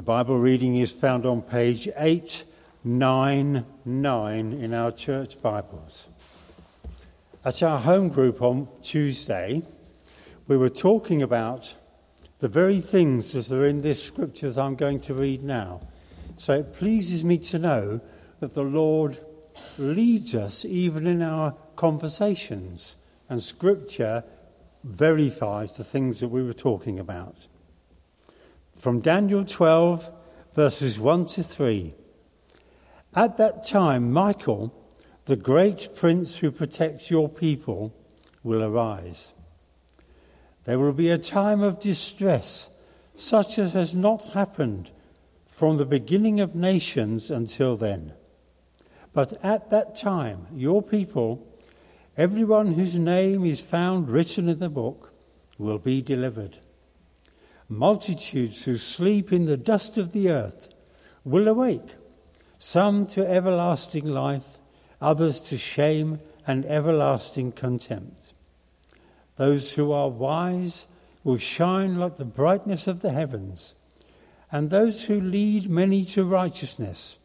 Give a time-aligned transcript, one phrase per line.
[0.00, 6.08] The Bible reading is found on page 899 in our church Bibles.
[7.44, 9.60] At our home group on Tuesday,
[10.48, 11.76] we were talking about
[12.38, 15.82] the very things that are in this scripture that I'm going to read now.
[16.38, 18.00] So it pleases me to know
[18.38, 19.18] that the Lord
[19.76, 22.96] leads us even in our conversations,
[23.28, 24.24] and scripture
[24.82, 27.48] verifies the things that we were talking about.
[28.80, 30.10] From Daniel 12,
[30.54, 31.92] verses 1 to 3.
[33.14, 34.72] At that time, Michael,
[35.26, 37.94] the great prince who protects your people,
[38.42, 39.34] will arise.
[40.64, 42.70] There will be a time of distress,
[43.14, 44.90] such as has not happened
[45.44, 48.14] from the beginning of nations until then.
[49.12, 51.46] But at that time, your people,
[52.16, 55.12] everyone whose name is found written in the book,
[55.58, 56.60] will be delivered.
[57.72, 60.70] Multitudes who sleep in the dust of the earth
[61.24, 61.94] will awake,
[62.58, 64.58] some to everlasting life,
[65.00, 66.18] others to shame
[66.48, 68.34] and everlasting contempt.
[69.36, 70.88] Those who are wise
[71.22, 73.76] will shine like the brightness of the heavens,
[74.50, 77.18] and those who lead many to righteousness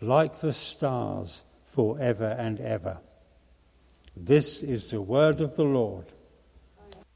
[0.00, 3.00] like the stars forever and ever.
[4.16, 6.06] This is the word of the Lord.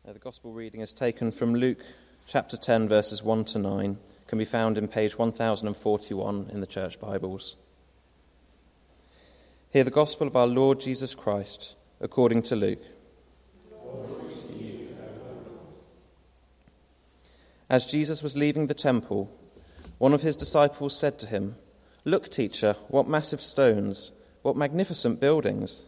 [0.05, 1.83] The gospel reading is taken from Luke
[2.29, 7.01] chapter 10, verses 1 to 9, can be found in page 1041 in the church
[7.01, 7.57] Bibles.
[9.71, 12.83] Hear the gospel of our Lord Jesus Christ according to Luke.
[17.71, 19.31] As Jesus was leaving the temple,
[19.97, 21.57] one of his disciples said to him,
[22.05, 25.87] Look, teacher, what massive stones, what magnificent buildings.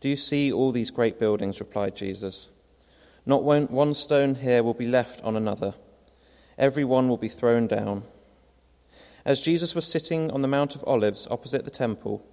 [0.00, 1.60] Do you see all these great buildings?
[1.60, 2.48] replied Jesus.
[3.26, 5.74] Not one, one stone here will be left on another,
[6.58, 8.04] every one will be thrown down.
[9.24, 12.26] As Jesus was sitting on the Mount of Olives opposite the temple,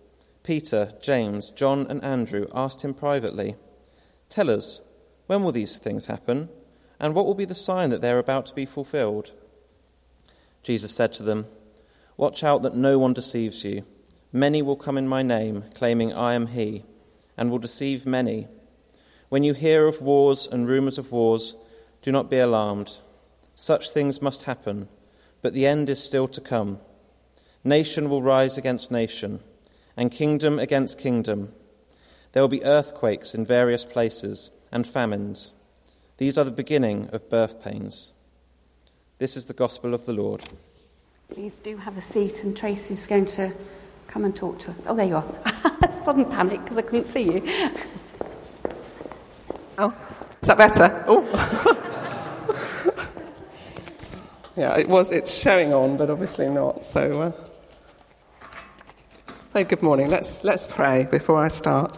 [0.43, 3.55] Peter, James, John, and Andrew asked him privately,
[4.27, 4.81] Tell us,
[5.27, 6.49] when will these things happen?
[6.99, 9.31] And what will be the sign that they are about to be fulfilled?
[10.63, 11.47] Jesus said to them,
[12.17, 13.85] Watch out that no one deceives you.
[14.31, 16.83] Many will come in my name, claiming I am he,
[17.37, 18.47] and will deceive many.
[19.31, 21.55] When you hear of wars and rumors of wars,
[22.01, 22.97] do not be alarmed.
[23.55, 24.89] Such things must happen,
[25.41, 26.81] but the end is still to come.
[27.63, 29.39] Nation will rise against nation,
[29.95, 31.53] and kingdom against kingdom.
[32.33, 35.53] There will be earthquakes in various places, and famines.
[36.17, 38.11] These are the beginning of birth pains.
[39.17, 40.43] This is the gospel of the Lord.
[41.29, 43.53] Please do have a seat, and Tracy's going to
[44.07, 44.77] come and talk to us.
[44.87, 45.89] Oh, there you are.
[45.89, 47.41] Sudden panic because I couldn't see you.
[49.83, 49.95] Oh,
[50.43, 51.03] is that better?
[51.07, 51.23] Oh.
[54.55, 55.11] yeah, it was.
[55.11, 56.85] It's showing on, but obviously not.
[56.85, 57.31] So, uh,
[59.53, 60.07] so good morning.
[60.07, 61.97] Let's let's pray before I start.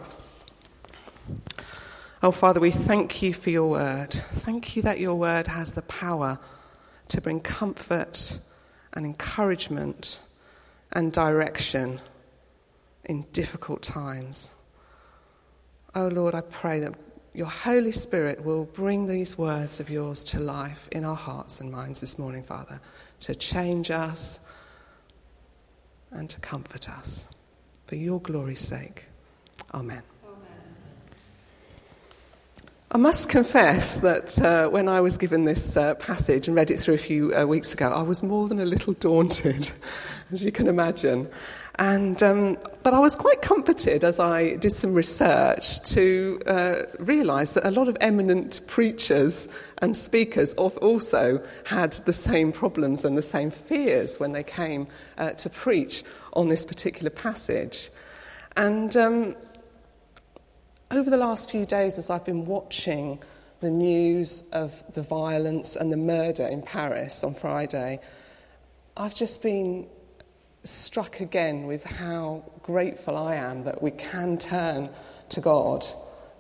[2.22, 4.14] Oh, Father, we thank you for your word.
[4.14, 6.40] Thank you that your word has the power
[7.10, 8.40] to bring comfort
[8.94, 10.22] and encouragement
[10.94, 12.00] and direction
[13.04, 14.54] in difficult times.
[15.94, 16.94] Oh Lord, I pray that
[17.34, 21.72] your Holy Spirit will bring these words of yours to life in our hearts and
[21.72, 22.80] minds this morning, Father,
[23.22, 24.40] to change us
[26.12, 27.26] and to comfort us.
[27.88, 29.06] For your glory's sake.
[29.74, 30.04] Amen.
[32.92, 36.80] I must confess that uh, when I was given this uh, passage and read it
[36.80, 39.72] through a few uh, weeks ago, I was more than a little daunted,
[40.32, 41.28] as you can imagine.
[41.80, 47.54] And, um, but I was quite comforted as I did some research to uh, realise
[47.54, 49.50] that a lot of eminent preachers
[49.82, 54.86] and speakers also had the same problems and the same fears when they came
[55.18, 56.04] uh, to preach
[56.34, 57.90] on this particular passage.
[58.56, 59.36] And um,
[60.92, 63.20] over the last few days, as I've been watching
[63.62, 68.00] the news of the violence and the murder in Paris on Friday,
[68.96, 69.88] I've just been
[70.64, 74.90] struck again with how grateful I am that we can turn
[75.30, 75.86] to God,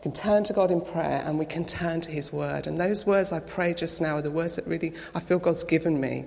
[0.02, 2.68] can turn to God in prayer, and we can turn to His Word.
[2.68, 5.64] And those words I pray just now are the words that really I feel God's
[5.64, 6.26] given me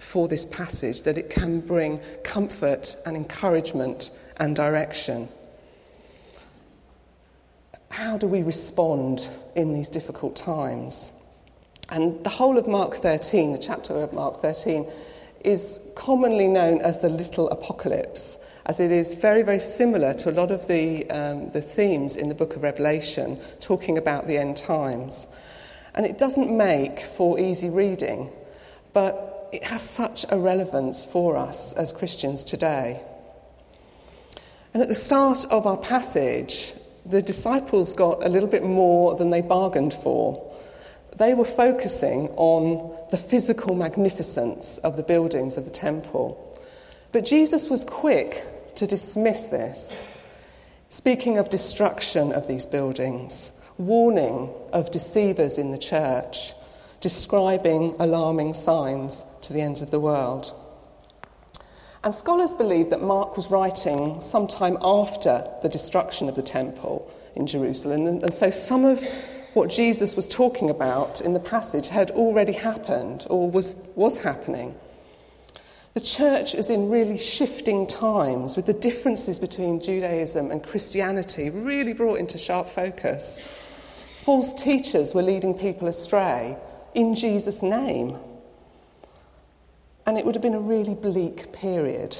[0.00, 5.28] for this passage, that it can bring comfort and encouragement and direction
[7.98, 11.10] how do we respond in these difficult times?
[11.90, 14.88] And the whole of Mark 13, the chapter of Mark 13,
[15.40, 20.32] is commonly known as the little apocalypse, as it is very, very similar to a
[20.32, 24.56] lot of the, um, the themes in the book of Revelation, talking about the end
[24.56, 25.26] times.
[25.94, 28.30] And it doesn't make for easy reading,
[28.92, 33.00] but it has such a relevance for us as Christians today.
[34.74, 36.74] And at the start of our passage,
[37.06, 40.47] the disciples got a little bit more than they bargained for.
[41.18, 46.44] They were focusing on the physical magnificence of the buildings of the temple.
[47.10, 50.00] But Jesus was quick to dismiss this,
[50.90, 56.54] speaking of destruction of these buildings, warning of deceivers in the church,
[57.00, 60.54] describing alarming signs to the ends of the world.
[62.04, 67.48] And scholars believe that Mark was writing sometime after the destruction of the temple in
[67.48, 68.06] Jerusalem.
[68.06, 69.04] And, so some of
[69.54, 74.74] what Jesus was talking about in the passage had already happened or was, was happening.
[75.94, 81.92] The church is in really shifting times with the differences between Judaism and Christianity really
[81.92, 83.42] brought into sharp focus.
[84.14, 86.56] False teachers were leading people astray
[86.94, 88.16] in Jesus' name.
[90.06, 92.16] And it would have been a really bleak period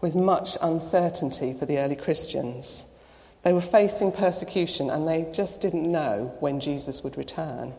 [0.00, 2.84] with much uncertainty for the early Christians.
[3.44, 7.74] They were facing persecution and they just didn't know when Jesus would return.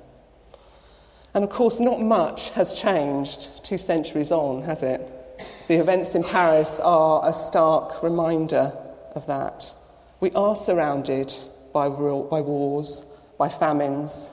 [1.33, 5.01] And of course, not much has changed two centuries on, has it?
[5.67, 8.71] The events in Paris are a stark reminder
[9.15, 9.73] of that.
[10.19, 11.33] We are surrounded
[11.73, 13.03] by, by wars,
[13.37, 14.29] by famines,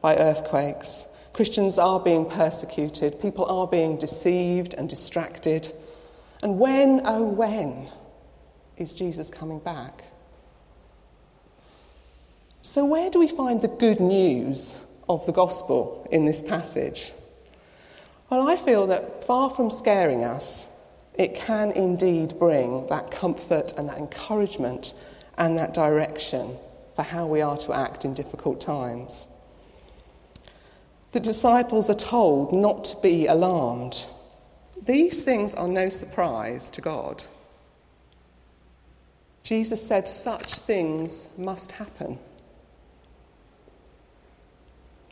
[0.00, 1.06] by earthquakes,
[1.38, 5.72] Christians are being persecuted, people are being deceived and distracted.
[6.42, 7.86] And when, oh, when
[8.76, 10.02] is Jesus coming back?
[12.62, 14.76] So, where do we find the good news
[15.08, 17.12] of the gospel in this passage?
[18.30, 20.68] Well, I feel that far from scaring us,
[21.14, 24.94] it can indeed bring that comfort and that encouragement
[25.38, 26.56] and that direction
[26.94, 29.28] for how we are to act in difficult times.
[31.12, 34.04] The disciples are told not to be alarmed.
[34.84, 37.24] These things are no surprise to God.
[39.42, 42.18] Jesus said such things must happen.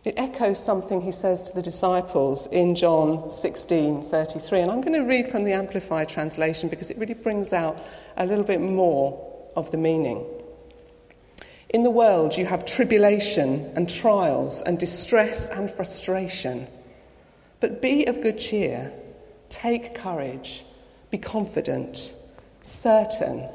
[0.07, 5.01] It echoes something he says to the disciples in John 16:33 and I'm going to
[5.01, 7.77] read from the amplified translation because it really brings out
[8.17, 9.21] a little bit more
[9.57, 10.25] of the meaning.
[11.71, 16.69] In the world, you have tribulation and trials and distress and frustration.
[17.59, 18.93] But be of good cheer,
[19.49, 20.65] take courage,
[21.11, 22.15] be confident,
[22.63, 23.49] certain,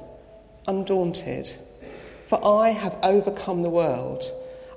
[0.67, 1.49] undaunted.
[2.25, 4.29] For I have overcome the world.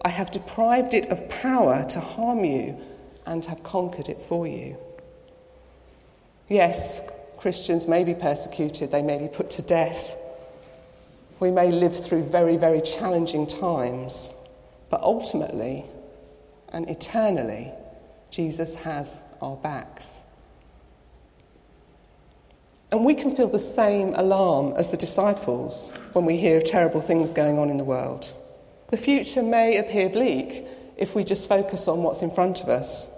[0.05, 2.77] I have deprived it of power to harm you
[3.27, 4.77] and have conquered it for you.
[6.49, 7.01] Yes,
[7.39, 10.15] Christians may be persecuted, they may be put to death
[11.41, 14.31] we may live through very, very challenging times,
[14.91, 15.85] but ultimately
[16.71, 17.71] and eternally,
[18.31, 20.23] Jesus has our backs.
[22.91, 27.00] And we can feel the same alarm as the disciples when we hear of terrible
[27.00, 28.33] things going on in the world.
[28.94, 33.08] The future may appear bleak if we just focus on what's in front of us.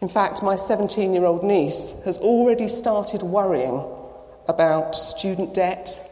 [0.00, 3.84] In fact, my 17 year old niece has already started worrying
[4.48, 6.02] about student debt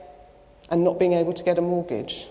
[0.69, 2.29] and not being able to get a mortgage.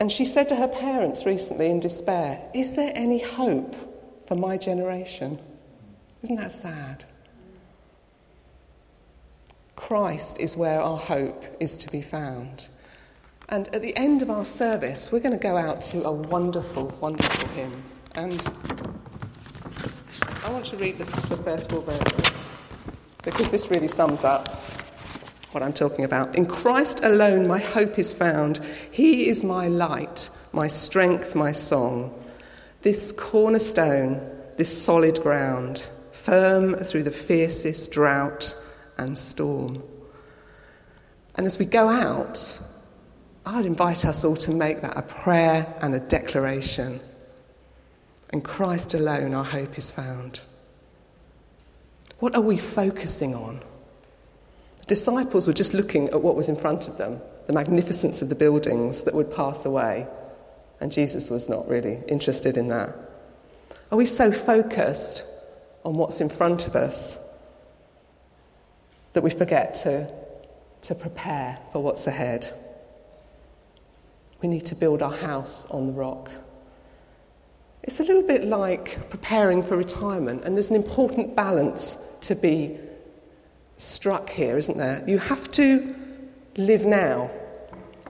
[0.00, 3.76] And she said to her parents recently in despair, Is there any hope
[4.26, 5.38] for my generation?
[6.22, 7.04] Isn't that sad?
[9.76, 12.68] Christ is where our hope is to be found.
[13.48, 16.86] And at the end of our service, we're going to go out to a wonderful,
[17.00, 17.82] wonderful hymn.
[18.16, 18.44] And
[20.44, 22.50] I want to read the, the first four verses
[23.22, 24.48] because this really sums up
[25.52, 26.34] what I'm talking about.
[26.34, 28.60] In Christ alone, my hope is found.
[28.90, 32.12] He is my light, my strength, my song.
[32.82, 34.20] This cornerstone,
[34.56, 38.56] this solid ground, firm through the fiercest drought
[38.98, 39.84] and storm.
[41.36, 42.60] And as we go out,
[43.48, 46.98] I'd invite us all to make that a prayer and a declaration.
[48.32, 50.40] In Christ alone, our hope is found.
[52.18, 53.60] What are we focusing on?
[54.80, 58.30] The disciples were just looking at what was in front of them, the magnificence of
[58.30, 60.08] the buildings that would pass away,
[60.80, 62.96] and Jesus was not really interested in that.
[63.92, 65.24] Are we so focused
[65.84, 67.16] on what's in front of us
[69.12, 70.10] that we forget to,
[70.82, 72.52] to prepare for what's ahead?
[74.42, 76.30] We need to build our house on the rock.
[77.82, 82.78] It's a little bit like preparing for retirement, and there's an important balance to be
[83.78, 85.04] struck here, isn't there?
[85.06, 85.94] You have to
[86.56, 87.30] live now,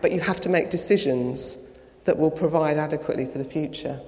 [0.00, 1.58] but you have to make decisions
[2.04, 4.00] that will provide adequately for the future.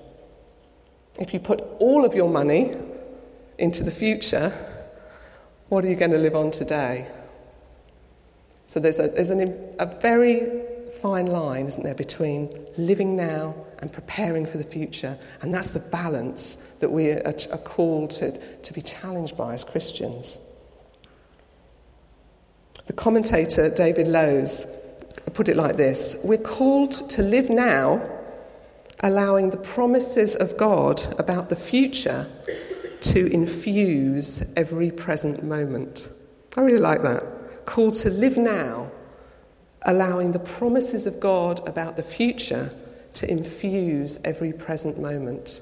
[1.20, 2.76] If you put all of your money
[3.58, 4.52] into the future,
[5.68, 7.08] what are you going to live on today?
[8.68, 10.62] So there's a, there's an, a very
[10.94, 15.18] fine line, isn't there, between living now and preparing for the future.
[15.42, 19.64] And that's the balance that we are, are called to, to be challenged by as
[19.64, 20.40] Christians.
[22.86, 24.66] The commentator David Lowes
[25.30, 28.10] put it like this We're called to live now,
[29.00, 32.26] allowing the promises of God about the future
[33.00, 36.08] to infuse every present moment.
[36.56, 37.66] I really like that.
[37.66, 38.90] Called to live now,
[39.82, 42.72] allowing the promises of God about the future
[43.14, 45.60] to infuse every present moment.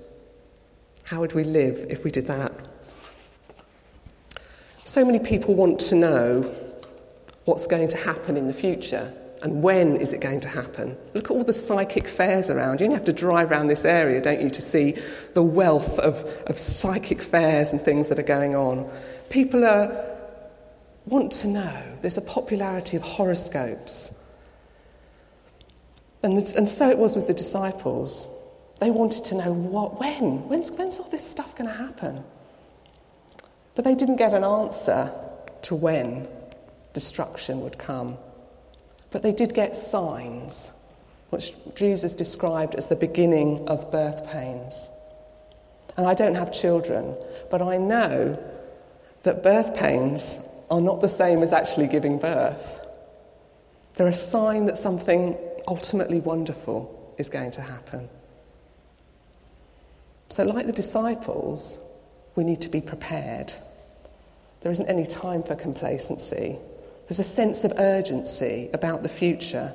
[1.04, 2.52] How would we live if we did that?
[4.84, 6.54] So many people want to know
[7.44, 10.96] what's going to happen in the future and when is it going to happen.
[11.14, 12.80] Look at all the psychic fairs around.
[12.80, 14.96] You only have to drive around this area, don't you, to see
[15.34, 18.90] the wealth of, of psychic fairs and things that are going on.
[19.28, 20.15] People are,
[21.06, 21.82] want to know.
[22.02, 24.12] There's a popularity of horoscopes.
[26.22, 28.26] And, the, and so it was with the disciples.
[28.80, 30.48] They wanted to know what, when?
[30.48, 32.22] When's, when's all this stuff going to happen?
[33.74, 35.12] But they didn't get an answer
[35.62, 36.26] to when
[36.92, 38.16] destruction would come.
[39.10, 40.70] But they did get signs,
[41.30, 44.90] which Jesus described as the beginning of birth pains.
[45.96, 47.14] And I don't have children,
[47.50, 48.42] but I know
[49.22, 50.38] that birth pains
[50.70, 52.80] are not the same as actually giving birth.
[53.94, 55.36] They're a sign that something
[55.68, 58.08] ultimately wonderful is going to happen.
[60.28, 61.78] So, like the disciples,
[62.34, 63.52] we need to be prepared.
[64.60, 66.58] There isn't any time for complacency.
[67.08, 69.72] There's a sense of urgency about the future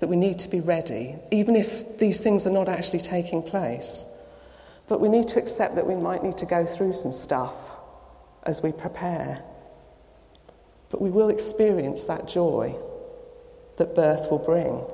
[0.00, 4.06] that we need to be ready, even if these things are not actually taking place.
[4.88, 7.70] But we need to accept that we might need to go through some stuff
[8.42, 9.42] as we prepare.
[10.90, 12.74] But we will experience that joy
[13.78, 14.84] that birth will bring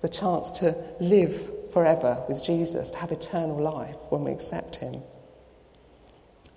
[0.00, 5.02] the chance to live forever with Jesus, to have eternal life when we accept Him.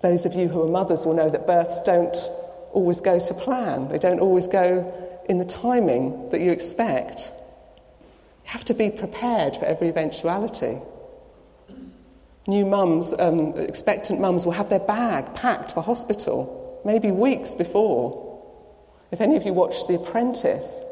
[0.02, 2.16] Those of you who are mothers will know that births don't
[2.72, 7.32] always go to plan, they don't always go in the timing that you expect.
[8.44, 10.78] You have to be prepared for every eventuality.
[12.46, 18.29] New mums, um, expectant mums, will have their bag packed for hospital, maybe weeks before.
[19.10, 20.82] If any of you watched The Apprentice,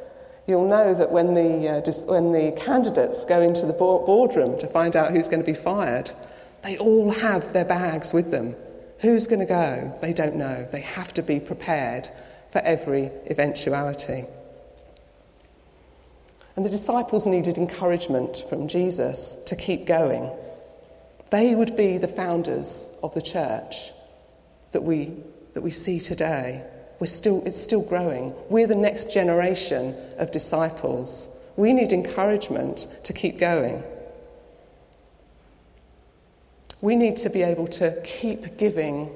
[0.47, 4.67] you'll know that when the, uh, dis- when the candidates go into the boardroom to
[4.67, 6.11] find out who's going to be fired,
[6.65, 8.55] they all have their bags with them
[9.01, 9.97] Who's going to go?
[10.03, 10.67] They don't know.
[10.73, 12.09] They have to be prepared
[12.51, 14.25] for every eventuality.
[16.57, 20.33] And the disciples needed encouragement from Jesus to keep going.
[21.31, 23.93] They would be the founders of the church
[24.73, 25.13] that we,
[25.55, 26.65] that we see today.
[27.01, 28.35] We're still, it's still growing.
[28.49, 31.29] We're the next generation of disciples.
[31.57, 33.83] We need encouragement to keep going.
[36.81, 39.11] We need to be able to keep giving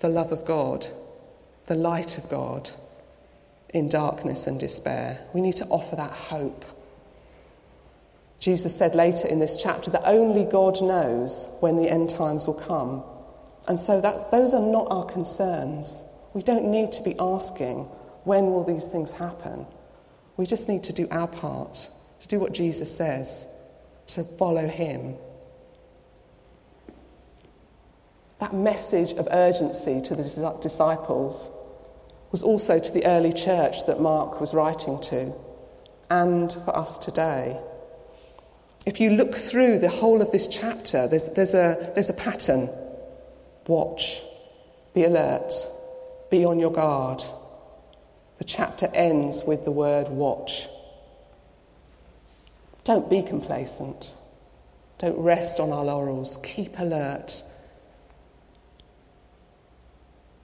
[0.00, 0.86] the love of God,
[1.66, 2.70] the light of God
[3.70, 5.24] in darkness and despair.
[5.32, 6.64] We need to offer that hope.
[8.40, 12.54] Jesus said later in this chapter that only God knows when the end times will
[12.54, 13.04] come.
[13.68, 16.00] And so those are not our concerns.
[16.34, 17.84] We don't need to be asking,
[18.24, 19.66] when will these things happen?
[20.36, 23.46] We just need to do our part, to do what Jesus says,
[24.08, 25.16] to follow him
[28.42, 31.48] that message of urgency to the disciples
[32.32, 35.32] was also to the early church that Mark was writing to,
[36.10, 37.56] and for us today.
[38.84, 42.68] If you look through the whole of this chapter, there's, there's, a, there's a pattern.
[43.68, 44.24] Watch,
[44.92, 45.52] be alert,
[46.32, 47.22] be on your guard.
[48.38, 50.68] The chapter ends with the word watch.
[52.82, 54.16] Don't be complacent.
[54.98, 56.38] Don't rest on our laurels.
[56.42, 57.44] Keep alert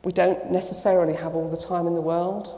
[0.08, 2.56] we don't necessarily have all the time in the world,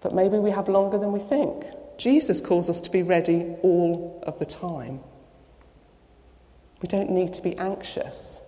[0.00, 1.64] but maybe we have longer than we think.
[1.96, 5.00] Jesus calls us to be ready all of the time.
[6.80, 8.40] We don't need to be anxious.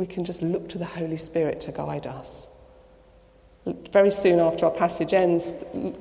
[0.00, 2.48] We can just look to the Holy Spirit to guide us.
[3.92, 5.52] Very soon after our passage ends,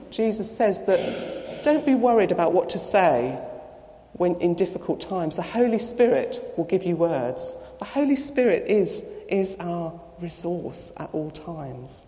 [0.10, 3.38] Jesus says that don't be worried about what to say
[4.13, 5.36] when in difficult times.
[5.36, 7.58] The Holy Spirit will give you words.
[7.79, 12.06] The Holy Spirit is is our resource at all times.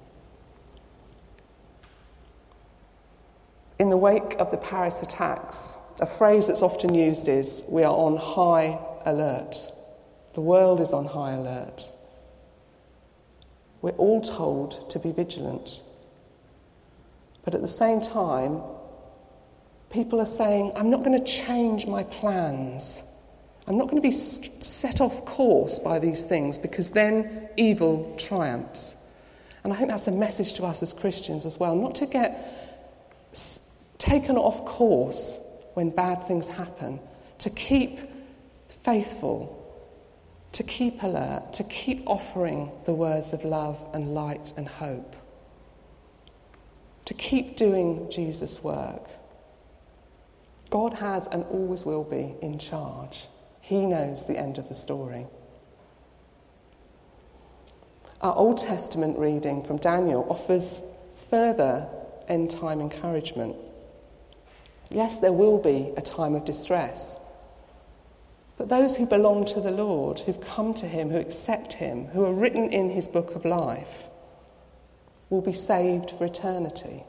[3.80, 7.94] In the wake of the Paris attacks, a phrase that's often used is we are
[7.94, 9.58] on high alert.
[10.34, 11.92] The world is on high alert.
[13.82, 15.82] We're all told to be vigilant.
[17.44, 18.62] But at the same time,
[19.90, 23.04] people are saying, I'm not going to change my plans.
[23.68, 28.96] I'm not going to be set off course by these things because then evil triumphs.
[29.64, 33.34] And I think that's a message to us as Christians as well, not to get
[33.98, 35.40] taken off course
[35.76, 37.00] when bad things happen,
[37.40, 38.00] to keep
[38.84, 39.58] faithful,
[40.54, 45.16] to keep alert, to keep offering the words of love and light and hope,
[47.06, 49.08] to keep doing Jesus' work.
[50.70, 53.28] God has and always will be in charge.
[53.62, 55.28] He knows the end of the story.
[58.22, 60.84] Our Old Testament reading from Daniel offers
[61.30, 61.88] further
[62.28, 63.56] end time encouragement.
[64.90, 67.18] Yes, there will be a time of distress.
[68.58, 72.24] But those who belong to the Lord, who've come to Him, who accept Him, who
[72.26, 74.08] are written in His book of life,
[75.30, 77.04] will be saved for eternity.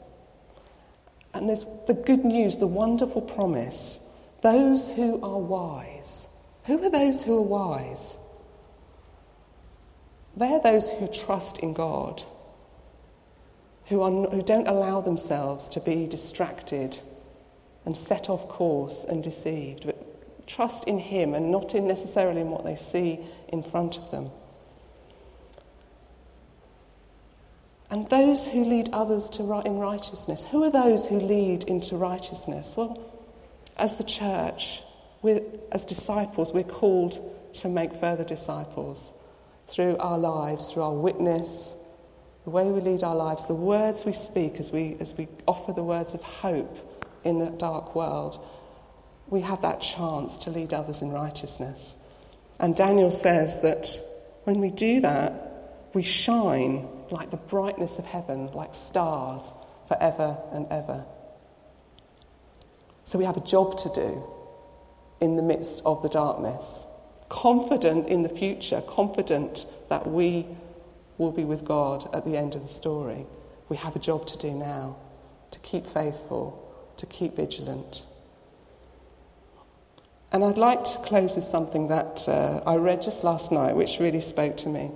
[1.33, 3.99] And there's the good news, the wonderful promise
[4.41, 6.27] those who are wise.
[6.65, 8.17] Who are those who are wise?
[10.35, 12.23] They're those who trust in God,
[13.85, 16.99] who, are, who don't allow themselves to be distracted
[17.85, 19.85] and set off course and deceived,
[20.47, 23.19] trust in Him and not in necessarily in what they see
[23.49, 24.29] in front of them.
[27.89, 30.43] And those who lead others to right, in righteousness.
[30.45, 32.75] Who are those who lead into righteousness?
[32.75, 32.99] Well,
[33.77, 34.81] as the church,
[35.71, 37.19] as disciples, we're called
[37.53, 39.13] to make further disciples
[39.67, 41.75] through our lives, through our witness,
[42.43, 45.71] the way we lead our lives, the words we speak as we, as we offer
[45.71, 46.77] the words of hope
[47.23, 48.43] in a dark world,
[49.27, 51.95] we have that chance to lead others in righteousness.
[52.59, 53.99] And Daniel says that
[54.43, 59.53] when we do that, we shine like the brightness of heaven, like stars,
[59.87, 61.05] forever and ever.
[63.05, 64.23] So we have a job to do
[65.21, 66.85] in the midst of the darkness
[67.33, 70.45] confident in the future, confident that we
[71.17, 73.25] will be with God at the end of the story.
[73.69, 74.97] We have a job to do now
[75.49, 76.45] to keep faithful,
[76.97, 78.05] to keep vigilant.
[80.33, 83.99] And I'd like to close with something that uh, I read just last night, which
[83.99, 84.89] really spoke to me.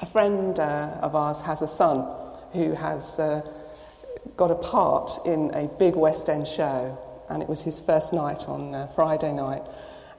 [0.00, 2.04] A friend uh, of ours has a son
[2.52, 3.48] who has uh,
[4.36, 6.98] got a part in a big West End show,
[7.30, 9.62] and it was his first night on uh, Friday night.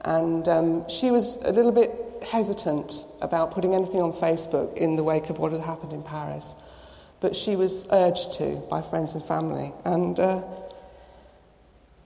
[0.00, 5.04] And um, she was a little bit hesitant about putting anything on Facebook in the
[5.04, 6.56] wake of what had happened in Paris.
[7.20, 9.74] But she was urged to by friends and family.
[9.84, 10.42] And uh,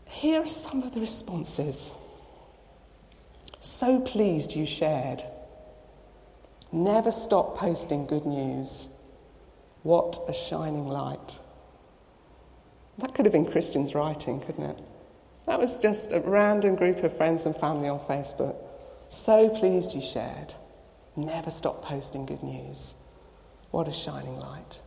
[0.07, 1.94] here are some of the responses.
[3.61, 5.23] So pleased you shared.
[6.73, 8.88] Never stop posting good news.
[9.83, 11.40] What a shining light.
[12.99, 14.79] That could have been Christian's writing, couldn't it?
[15.46, 18.57] That was just a random group of friends and family on Facebook.
[19.09, 20.55] So pleased you shared.
[21.16, 22.94] Never stop posting good news.
[23.70, 24.81] What a shining light.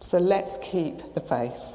[0.00, 1.74] So let's keep the faith.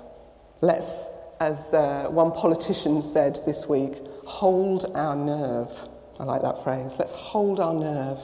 [0.62, 3.96] Let's, as uh, one politician said this week,
[4.32, 5.70] hold our nerve.
[6.20, 6.96] I like that phrase.
[6.98, 8.20] Let's hold our nerve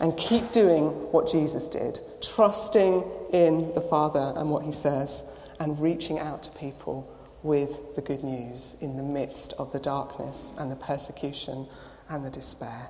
[0.00, 5.24] and keep doing what Jesus did, trusting in the Father and what he says,
[5.60, 7.08] and reaching out to people
[7.42, 11.68] with the good news in the midst of the darkness and the persecution
[12.08, 12.88] and the despair.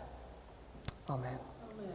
[1.11, 1.39] Amen.